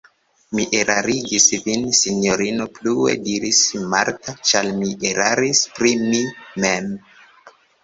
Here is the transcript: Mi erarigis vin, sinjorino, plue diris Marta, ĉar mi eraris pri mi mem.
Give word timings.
Mi 0.59 0.63
erarigis 0.77 1.43
vin, 1.65 1.83
sinjorino, 1.99 2.67
plue 2.79 3.13
diris 3.29 3.61
Marta, 3.93 4.35
ĉar 4.53 4.73
mi 4.81 4.91
eraris 5.13 5.63
pri 5.79 5.95
mi 6.09 6.25
mem. 6.67 6.93